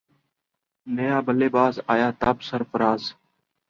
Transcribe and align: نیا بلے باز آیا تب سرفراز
نیا 0.95 1.17
بلے 1.25 1.47
باز 1.55 1.75
آیا 1.93 2.09
تب 2.21 2.37
سرفراز 2.47 3.01